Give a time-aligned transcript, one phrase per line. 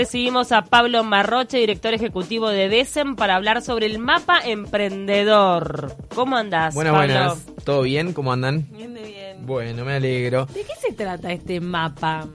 [0.00, 5.96] Recibimos a Pablo Marroche, director ejecutivo de DESEM, para hablar sobre el mapa emprendedor.
[6.14, 7.12] ¿Cómo andás, Buenas, Pablo?
[7.12, 7.46] buenas.
[7.64, 8.12] ¿Todo bien?
[8.12, 8.68] ¿Cómo andan?
[8.70, 9.44] Bien, de bien.
[9.44, 10.46] Bueno, me alegro.
[10.46, 12.28] ¿De qué se trata este mapa?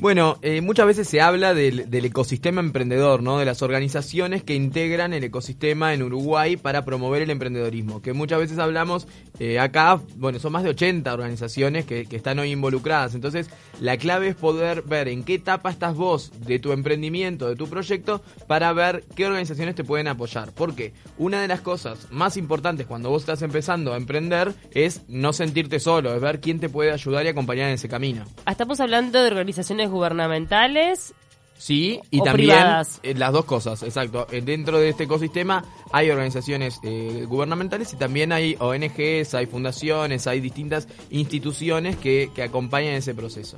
[0.00, 3.38] Bueno, eh, muchas veces se habla del, ecosistema emprendedor, ¿no?
[3.38, 8.02] De las organizaciones que integran el ecosistema en Uruguay para promover el emprendedorismo.
[8.02, 9.06] Que muchas veces hablamos
[9.38, 13.14] eh, acá, bueno, son más de 80 organizaciones que, que están hoy involucradas.
[13.14, 13.48] Entonces,
[13.80, 17.68] la clave es poder ver en qué etapa estás vos de tu emprendimiento, de tu
[17.68, 20.52] proyecto, para ver qué organizaciones te pueden apoyar.
[20.52, 25.32] Porque una de las cosas más importantes cuando vos estás empezando a emprender es no
[25.32, 28.24] sentirte solo, es ver quién te puede ayudar y acompañar en ese camino.
[28.46, 31.14] Estamos hablando de organizaciones gubernamentales.
[31.56, 32.98] Sí, y O también privadas.
[33.04, 34.26] eh, las dos cosas, exacto.
[34.32, 40.26] Eh, Dentro de este ecosistema hay organizaciones eh, gubernamentales y también hay ONGs, hay fundaciones,
[40.26, 43.56] hay distintas instituciones que, que acompañan ese proceso.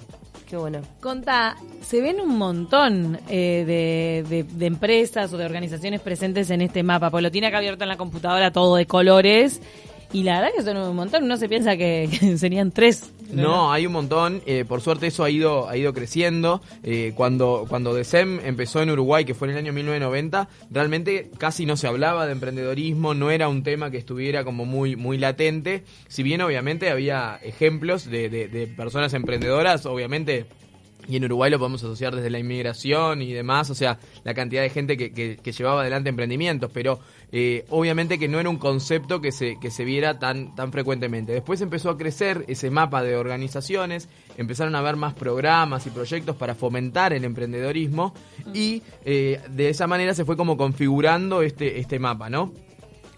[0.48, 0.82] Qué bueno.
[1.00, 6.60] Conta, se ven un montón eh, de, de- de empresas o de organizaciones presentes en
[6.60, 9.60] este mapa, porque lo tiene acá abierto en la computadora todo de colores.
[10.16, 13.12] Y la verdad que son un montón, uno se piensa que, serían tres.
[13.30, 14.40] No, hay un montón.
[14.46, 16.62] eh, por suerte eso ha ido, ha ido creciendo.
[16.84, 21.66] Eh, cuando, cuando DECEM empezó en Uruguay, que fue en el año 1990, realmente casi
[21.66, 25.84] no se hablaba de emprendedorismo, no era un tema que estuviera como muy, muy latente.
[26.08, 30.46] Si bien obviamente había ejemplos de, de- de personas emprendedoras, obviamente
[31.08, 34.62] y en Uruguay lo podemos asociar desde la inmigración y demás, o sea, la cantidad
[34.62, 37.00] de gente que, que- llevaba adelante emprendimientos, pero
[37.32, 41.32] eh, obviamente que no era un concepto que se, que se viera tan, tan frecuentemente.
[41.32, 46.36] Después empezó a crecer ese mapa de organizaciones, empezaron a haber más programas y proyectos
[46.36, 48.12] para fomentar el emprendedorismo
[48.52, 52.52] y eh, de esa manera se fue como configurando este, este mapa, ¿no?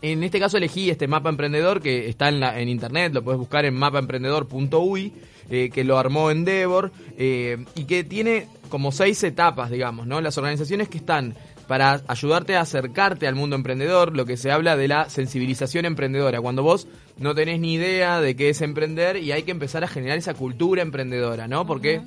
[0.01, 3.39] En este caso elegí este mapa emprendedor que está en, la, en internet, lo puedes
[3.39, 5.13] buscar en mapaemprendedor.uy,
[5.51, 10.21] eh, que lo armó Endeavor eh, y que tiene como seis etapas, digamos, ¿no?
[10.21, 11.35] Las organizaciones que están
[11.67, 16.41] para ayudarte a acercarte al mundo emprendedor, lo que se habla de la sensibilización emprendedora,
[16.41, 16.87] cuando vos
[17.19, 20.35] no tenés ni idea de qué es emprender y hay que empezar a generar esa
[20.35, 21.67] cultura emprendedora, ¿no?
[21.67, 22.01] Porque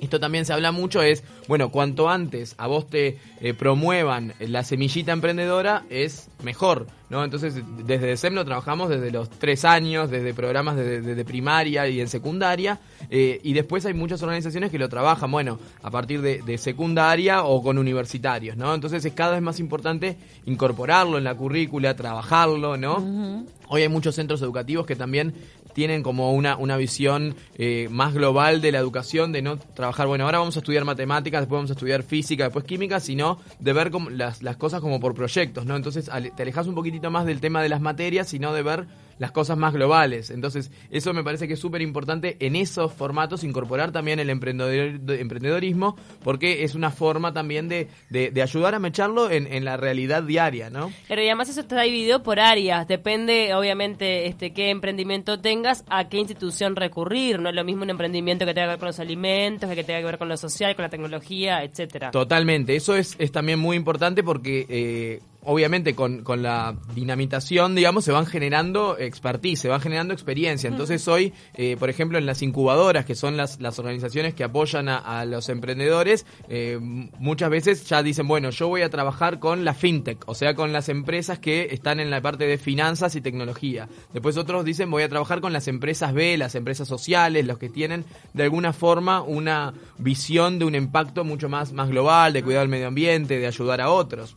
[0.00, 4.62] esto también se habla mucho, es, bueno, cuanto antes a vos te eh, promuevan la
[4.62, 7.24] semillita emprendedora, es mejor, ¿no?
[7.24, 7.54] Entonces,
[7.86, 12.00] desde DECEM lo trabajamos desde los tres años, desde programas de, de- de primaria y
[12.00, 16.42] en secundaria, eh, y después hay muchas organizaciones que lo trabajan, bueno, a partir de,
[16.42, 18.74] de secundaria o con universitarios, ¿no?
[18.74, 20.16] Entonces es cada vez más importante
[20.46, 23.44] incorporarlo en la currícula, trabajarlo, ¿no?
[23.68, 25.32] Hoy hay muchos centros educativos que también
[25.74, 30.24] tienen como una, una visión eh, más global de la educación, de no trabajar, bueno,
[30.24, 33.90] ahora vamos a estudiar matemáticas, después vamos a estudiar física, después química, sino de ver
[33.90, 35.76] como las, las cosas como por proyectos, ¿no?
[35.76, 38.86] Entonces te alejas un poquitito más del tema de las materias, sino de ver
[39.18, 40.30] las cosas más globales.
[40.30, 45.00] Entonces, eso me parece que es súper importante en esos formatos incorporar también el emprendedor-
[45.00, 49.64] de- emprendedorismo, porque es una forma también de, de- de ayudar a mecharlo en, en
[49.64, 50.92] la realidad diaria, ¿no?
[51.08, 52.86] Pero y además eso está dividido por áreas.
[52.88, 57.38] Depende, obviamente, este qué emprendimiento tengas, a qué institución recurrir.
[57.40, 60.00] No es lo mismo un emprendimiento que tenga que ver con los alimentos, que tenga
[60.00, 62.10] que ver con lo social, con la tecnología, etcétera.
[62.10, 68.04] Totalmente, eso es, es también muy importante porque eh, obviamente con, con la dinamitación, digamos,
[68.04, 70.68] se van generando expertise, se van generando experiencia.
[70.68, 74.88] Entonces hoy, eh, por ejemplo, en las incubadoras, que son las, las organizaciones que apoyan
[74.88, 79.64] a, a los emprendedores, eh, muchas veces ya dicen, bueno, yo voy a trabajar con
[79.64, 83.20] la fintech, o sea, con las empresas que están en la parte de finanzas y
[83.20, 83.88] tecnología.
[84.12, 87.68] Después otros dicen, voy a trabajar con las empresas B, las empresas sociales, los que
[87.68, 92.62] tienen de alguna forma una visión de un impacto mucho más, más global, de cuidar
[92.62, 94.36] el medio ambiente, de ayudar a otros.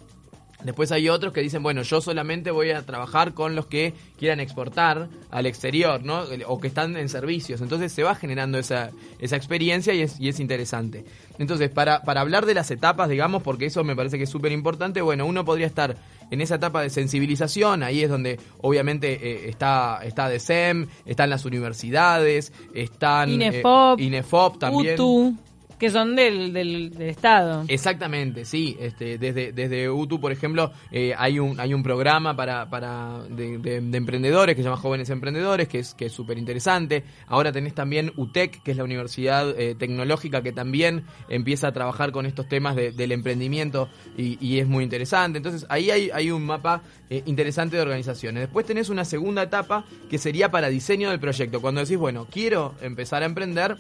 [0.68, 4.42] Después hay otros que dicen, bueno, yo solamente voy a trabajar con los que quieran
[4.42, 6.24] exportar al exterior, ¿no?
[6.48, 7.62] O que están en servicios.
[7.62, 11.06] Entonces se va generando esa, esa experiencia y es, y es interesante.
[11.40, 14.52] Entonces, para, para hablar de las etapas, digamos, porque eso me parece que es súper
[14.52, 15.96] importante, bueno, uno podría estar
[16.30, 21.46] en esa etapa de sensibilización, ahí es donde obviamente eh, está, está DECEM, están las
[21.46, 23.30] universidades, están...
[23.30, 24.96] eh, Inefop, Inefop también.
[24.96, 25.38] UTU,
[25.80, 27.64] que son del, del, Estado.
[27.68, 28.76] Exactamente, sí.
[28.80, 33.58] Este, desde, desde UTU, por ejemplo, eh, hay un hay un programa para, para de,
[33.60, 37.04] de- de emprendedores que se llama Jóvenes Emprendedores, que es que es súper interesante.
[37.28, 42.12] Ahora tenés también UTEC, que es la universidad eh, tecnológica que también empieza a trabajar
[42.12, 45.38] con estos temas de- del emprendimiento y, y es muy interesante.
[45.38, 48.42] Entonces ahí hay, hay un mapa eh, interesante de organizaciones.
[48.42, 51.62] Después tenés una segunda etapa que sería para diseño del proyecto.
[51.62, 53.78] Cuando decís, bueno, quiero empezar a emprender,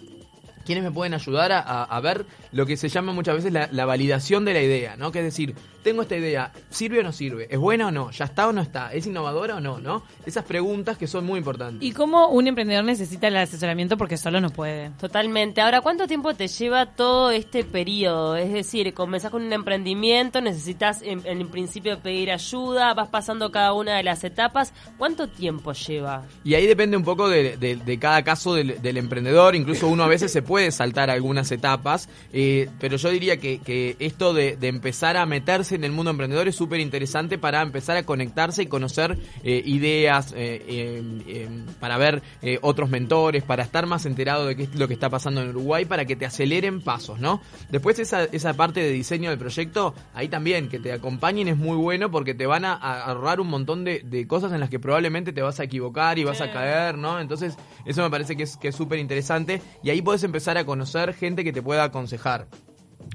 [0.68, 3.86] quienes me pueden ayudar a, a- ver lo que se llama muchas veces la, la
[3.86, 5.12] validación de la idea, ¿no?
[5.12, 5.56] Que es decir,
[5.88, 7.48] tengo esta idea, ¿sirve o no sirve?
[7.50, 8.12] ¿Es buena o no?
[8.12, 8.92] ¿Ya está o no está?
[8.94, 9.80] ¿Es innovadora o no?
[9.80, 10.04] ¿No?
[10.26, 11.82] Esas preguntas que son muy importantes.
[11.88, 14.90] ¿Y cómo un emprendedor necesita el asesoramiento porque solo no puede?
[15.00, 15.62] Totalmente.
[15.62, 18.36] Ahora, ¿cuánto tiempo te lleva todo este periodo?
[18.36, 23.74] Es decir, comenzás con un emprendimiento, necesitas en, en principio pedir ayuda, vas pasando cada
[23.74, 24.74] una de las etapas.
[24.98, 26.24] ¿Cuánto tiempo lleva?
[26.44, 30.04] Y ahí depende un poco de, de- de cada caso del, del emprendedor, incluso uno
[30.04, 34.58] a veces se puede saltar algunas etapas, eh, pero yo diría que, que esto de,
[34.58, 38.64] de empezar a meterse en el mundo emprendedor es súper interesante para empezar a conectarse
[38.64, 42.22] y conocer eh, ideas, eh, eh, para ver
[42.62, 45.86] otros mentores, para estar más enterado de qué es lo que está pasando en Uruguay,
[45.86, 47.42] para que te aceleren pasos, ¿no?
[47.70, 51.78] Después esa, esa parte de diseño del proyecto, ahí también, que te acompañen es muy
[51.78, 55.34] bueno porque te van a, ahorrar un montón de, de cosas en las que probablemente
[55.34, 57.20] te vas a equivocar y vas a caer, ¿no?
[57.20, 60.66] Entonces, eso me parece que es que es súper interesante y ahí puedes empezar a
[60.66, 62.48] conocer gente que te pueda aconsejar.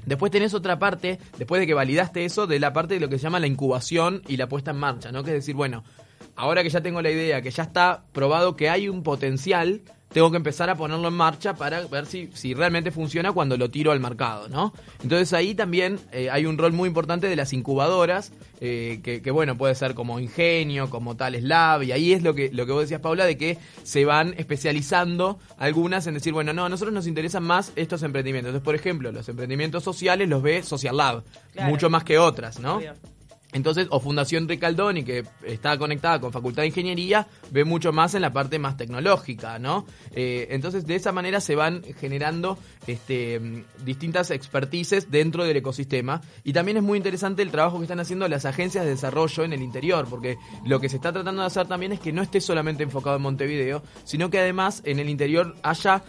[0.05, 3.17] Después tenés otra parte, después de que validaste eso, de la parte de lo que
[3.17, 5.23] se llama la incubación y la puesta en marcha, ¿no?
[5.23, 5.83] Que es decir, bueno,
[6.35, 9.81] ahora que ya tengo la idea, que ya está probado que hay un potencial,
[10.13, 13.69] tengo que empezar a ponerlo en marcha para ver si, si realmente funciona cuando lo
[13.69, 14.73] tiro al mercado, ¿no?
[15.01, 18.31] Entonces ahí también eh, hay un rol muy importante de las incubadoras,
[18.61, 22.33] eh, que, que, bueno, puede ser como Ingenio, como Tales Lab, y ahí es lo
[22.33, 26.53] que, lo que vos decías, Paula, de que se van especializando algunas en decir, bueno,
[26.53, 28.49] no, a nosotros nos interesan más estos emprendimientos.
[28.49, 31.69] Entonces, por ejemplo, los emprendimientos sociales los ve Social Lab, Claro.
[31.69, 32.75] mucho más que otras, ¿no?
[32.77, 32.93] Obvio.
[33.53, 38.21] Entonces, o Fundación Ricaldoni, que está conectada con Facultad de Ingeniería, ve mucho más en
[38.21, 39.85] la parte más tecnológica, ¿no?
[40.11, 42.57] Eh, entonces, de esa manera se van generando
[42.87, 46.21] este, distintas expertices dentro del ecosistema.
[46.43, 49.53] Y también es muy interesante el trabajo que están haciendo las agencias de desarrollo en
[49.53, 52.41] el interior, porque lo que se está tratando de hacer también es que no esté
[52.41, 56.03] solamente enfocado en Montevideo, sino que además en el interior haya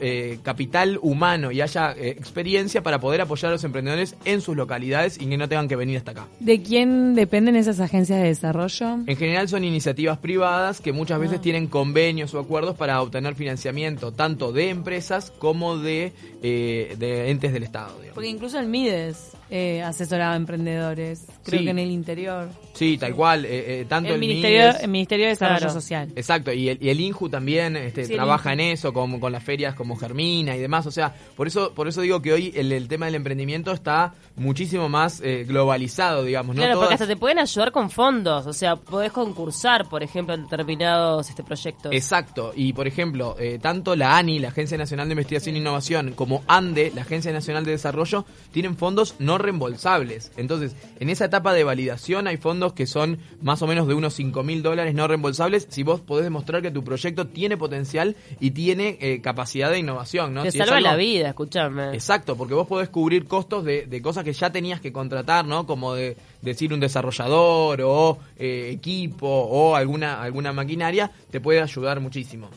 [0.00, 4.56] eh, capital humano y haya eh, experiencia para poder apoyar a los emprendedores en sus
[4.56, 6.28] localidades y que no tengan que venir hasta acá.
[6.40, 8.98] ¿De quién dependen esas agencias de desarrollo?
[9.06, 14.12] En general son iniciativas privadas que muchas veces tienen convenios o acuerdos para obtener financiamiento
[14.12, 16.12] tanto de empresas como de,
[16.42, 17.92] eh, de entes del Estado.
[17.94, 18.14] digamos.
[18.14, 21.64] Porque incluso el MIDES eh, asesoraba a emprendedores, creo Sí.
[21.64, 22.48] que en el interior.
[22.74, 23.44] Sí, tal cual.
[23.44, 25.72] eh, eh, tanto El el, Ministerio, MIDES- el Ministerio de Desarrollo Claro.
[25.72, 26.12] Social.
[26.16, 28.62] Exacto, y el, y el INJU también este, Sí, trabaja INJU.
[28.64, 30.86] en eso, como con las ferias como Germina y demás.
[30.86, 34.14] O sea, por eso, por eso digo que hoy el, el tema del emprendimiento está
[34.36, 36.54] muchísimo más eh, globalizado, digamos.
[36.56, 36.62] ¿no?
[36.62, 38.46] Claro, porque hasta te pueden ayudar con fondos.
[38.46, 41.92] O sea, podés concursar, por ejemplo, en determinados este, proyectos.
[41.92, 46.12] Exacto, y por ejemplo, eh, tanto la ANI, la Agencia Nacional de Investigación e Innovación,
[46.14, 50.32] como ANDE, la Agencia Nacional de Desarrollo, tienen fondos no reembolsables.
[50.36, 54.14] Entonces, en esa etapa de validación hay fondos que son más o menos de unos
[54.14, 58.52] 5 mil dólares no reembolsables si vos podés demostrar que tu proyecto tiene potencial y
[58.52, 60.34] tiene eh, capacidad de innovación.
[60.34, 60.42] ¿no?
[60.42, 61.94] Te Si salva algo- la vida, escúchame.
[61.94, 65.66] Exacto, porque vos podés cubrir costos de, de cosas que ya tenías que contratar, ¿no?
[65.66, 72.00] Como de decir un desarrollador o eh, equipo o alguna, alguna maquinaria, te puede ayudar
[72.00, 72.48] muchísimo.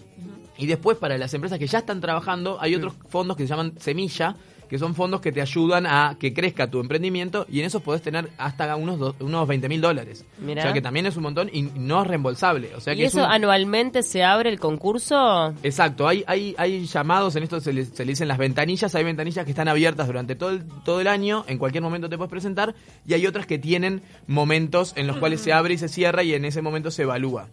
[0.58, 3.74] Y después para las empresas que ya están trabajando, hay otros fondos que se llaman
[3.80, 4.36] Semilla,
[4.70, 8.02] que son fondos que te ayudan a que crezca tu emprendimiento y en esos podés
[8.02, 10.26] tener hasta unos, do- unos 20 mil dólares.
[10.40, 10.62] Mirá.
[10.62, 12.76] O sea que también es un montón y no es reembolsable.
[12.76, 15.54] O sea que ¿Y es eso un- anualmente se abre el concurso?
[15.64, 19.04] Exacto, hay, hay, hay llamados, en esto se le, se le dicen las ventanillas, hay
[19.04, 22.30] ventanillas que están abiertas durante todo el, todo el año, en cualquier momento te puedes
[22.32, 22.76] presentar,
[23.08, 26.34] y hay otras que tienen momentos en los cuales se abre y se cierra y
[26.34, 27.48] en ese momento se evalúa.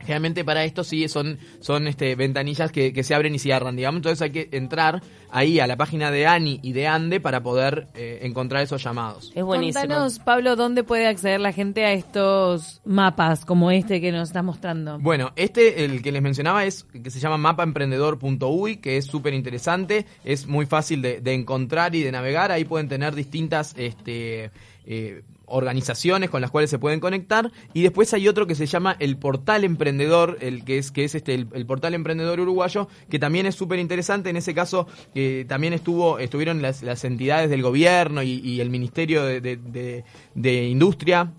[0.00, 3.98] Generalmente para esto sí son, son este, ventanillas que, que se abren y cierran, digamos,
[3.98, 7.88] entonces hay que entrar ahí a la página de ANI y de ANDE para poder
[7.94, 9.32] eh, encontrar esos llamados.
[9.34, 9.82] Es buenísimo.
[9.82, 14.44] Contanos, Pablo, ¿dónde puede acceder la gente a estos mapas como este que nos estás
[14.44, 14.98] mostrando?
[14.98, 20.06] Bueno, este, el que les mencionaba, es que se llama mapaemprendedor.uy, que es súper interesante,
[20.24, 22.52] es muy fácil de, de encontrar y de navegar.
[22.52, 24.50] Ahí pueden tener distintas este,
[24.86, 27.50] eh, organizaciones con las cuales se pueden conectar.
[27.74, 31.14] Y después hay otro que se llama el Portal Emprendedor, el que es, que es
[31.14, 34.30] este, el, Portal Emprendedor Uruguayo, que también es súper interesante.
[34.30, 38.70] En ese caso, eh, también estuvo, estuvieron las, las entidades del gobierno y, y el
[38.70, 41.32] Ministerio de- de Industria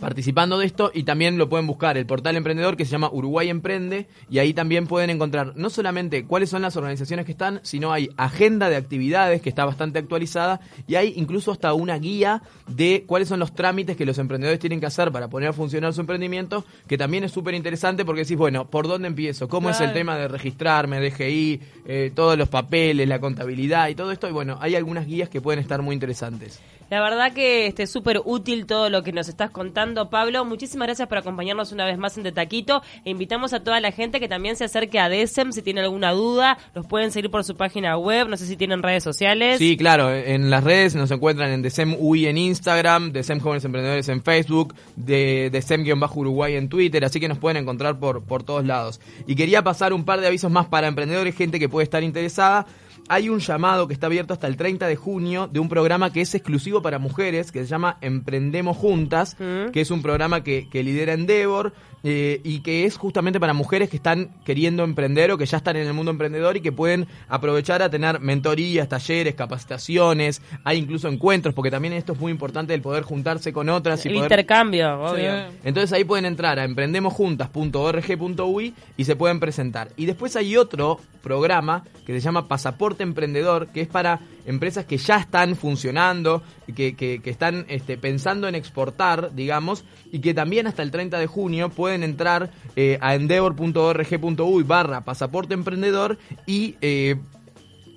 [0.00, 3.48] participando de esto y también lo pueden buscar el portal emprendedor que se llama Uruguay
[3.48, 7.92] Emprende y ahí también pueden encontrar no solamente cuáles son las organizaciones que están, sino
[7.92, 13.04] hay agenda de actividades que está bastante actualizada y hay incluso hasta una guía de
[13.06, 16.00] cuáles son los trámites que los emprendedores tienen que hacer para poner a funcionar su
[16.00, 19.48] emprendimiento, que también es súper interesante porque decís, bueno, ¿por dónde empiezo?
[19.48, 24.12] ¿Cómo es el tema de registrarme, DGI, eh, todos los papeles, la contabilidad y todo
[24.12, 24.28] esto?
[24.28, 26.60] Y bueno, hay algunas guías que pueden estar muy interesantes.
[26.88, 29.85] La verdad que este, es súper útil todo lo que nos estás contando.
[29.94, 32.82] Pablo, muchísimas gracias por acompañarnos una vez más en De Taquito.
[33.04, 36.12] E invitamos a toda la gente que también se acerque a DESEM si tiene alguna
[36.12, 36.58] duda.
[36.74, 39.58] Los pueden seguir por su página web, no sé si tienen redes sociales.
[39.58, 44.08] Sí, claro, en las redes nos encuentran en DESEM UI en Instagram, DESEM Jóvenes Emprendedores
[44.08, 49.00] en Facebook, de DESEM-Uruguay en Twitter, así que nos pueden encontrar por, por todos lados.
[49.26, 52.66] Y quería pasar un par de avisos más para emprendedores, gente que puede estar interesada
[53.08, 56.20] hay un llamado que está abierto hasta el 30 de junio de un programa que
[56.20, 59.70] es exclusivo para mujeres, que se llama Emprendemos Juntas, Mm.
[59.72, 61.72] que es un programa que, que lidera Endeavor
[62.04, 65.76] eh, y que es justamente para mujeres que están queriendo emprender o que ya están
[65.76, 71.08] en el mundo emprendedor y que pueden aprovechar a tener mentorías, talleres, capacitaciones, hay incluso
[71.08, 74.30] encuentros, porque también esto es muy importante el poder juntarse con otras y El poder
[74.30, 75.32] intercambio, obvio.
[75.64, 79.88] entonces ahí pueden entrar a emprendemosjuntas.org.uy y se pueden presentar.
[79.96, 84.96] Y después hay otro programa que se llama Pasaporte Emprendedor, que es para empresas que
[84.96, 86.42] ya están funcionando,
[86.74, 91.26] que, que, están este, pensando en exportar, digamos, y que también hasta el 30 de
[91.26, 97.16] junio pueden entrar eh, a endeavor.org.uy barra pasaporte emprendedor y eh,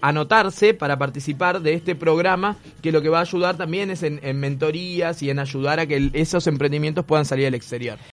[0.01, 4.20] anotarse para participar de este programa que lo que va a ayudar también es en,
[4.24, 8.00] en mentorías y en ayudar a que esos emprendimientos puedan salir al exterior.